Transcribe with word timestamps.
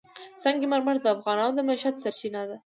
سنگ 0.43 0.61
مرمر 0.71 0.95
د 1.01 1.05
افغانانو 1.15 1.55
د 1.55 1.59
معیشت 1.67 1.95
سرچینه 2.03 2.41
ده. 2.49 2.57